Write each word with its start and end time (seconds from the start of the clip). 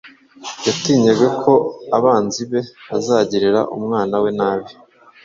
yatinyaga 0.65 1.27
ko 1.41 1.53
abanzi 1.97 2.41
be 2.49 2.59
bazagirira 2.89 3.61
umwana 3.75 4.15
we 4.23 4.29
nabi 4.39 4.71